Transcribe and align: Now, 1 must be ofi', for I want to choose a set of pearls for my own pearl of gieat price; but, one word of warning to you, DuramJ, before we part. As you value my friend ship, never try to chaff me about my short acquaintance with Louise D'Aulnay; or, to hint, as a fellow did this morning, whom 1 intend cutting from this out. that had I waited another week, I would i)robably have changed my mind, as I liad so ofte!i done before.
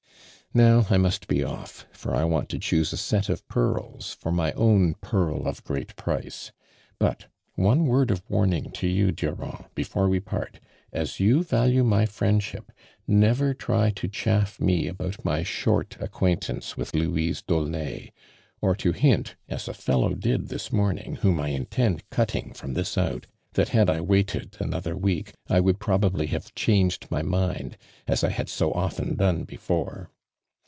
Now, 0.53 0.81
1 0.81 0.99
must 1.01 1.29
be 1.29 1.45
ofi', 1.45 1.85
for 1.93 2.13
I 2.13 2.25
want 2.25 2.49
to 2.49 2.59
choose 2.59 2.91
a 2.91 2.97
set 2.97 3.29
of 3.29 3.47
pearls 3.47 4.13
for 4.19 4.33
my 4.33 4.51
own 4.51 4.95
pearl 4.95 5.47
of 5.47 5.63
gieat 5.63 5.95
price; 5.95 6.51
but, 6.99 7.27
one 7.55 7.85
word 7.85 8.11
of 8.11 8.21
warning 8.27 8.69
to 8.73 8.85
you, 8.85 9.13
DuramJ, 9.13 9.67
before 9.75 10.09
we 10.09 10.19
part. 10.19 10.59
As 10.91 11.21
you 11.21 11.45
value 11.45 11.85
my 11.85 12.05
friend 12.05 12.43
ship, 12.43 12.69
never 13.07 13.53
try 13.53 13.91
to 13.91 14.09
chaff 14.09 14.59
me 14.59 14.89
about 14.89 15.23
my 15.23 15.41
short 15.41 15.95
acquaintance 16.01 16.75
with 16.75 16.93
Louise 16.93 17.41
D'Aulnay; 17.41 18.11
or, 18.61 18.75
to 18.75 18.91
hint, 18.91 19.37
as 19.47 19.69
a 19.69 19.73
fellow 19.73 20.13
did 20.13 20.49
this 20.49 20.69
morning, 20.69 21.15
whom 21.21 21.37
1 21.37 21.49
intend 21.51 22.09
cutting 22.09 22.51
from 22.51 22.73
this 22.73 22.97
out. 22.97 23.25
that 23.53 23.69
had 23.69 23.89
I 23.89 24.01
waited 24.01 24.57
another 24.59 24.97
week, 24.97 25.31
I 25.49 25.61
would 25.61 25.79
i)robably 25.79 26.27
have 26.27 26.53
changed 26.55 27.07
my 27.09 27.21
mind, 27.21 27.77
as 28.05 28.21
I 28.21 28.33
liad 28.33 28.49
so 28.49 28.71
ofte!i 28.73 29.13
done 29.15 29.43
before. 29.45 30.09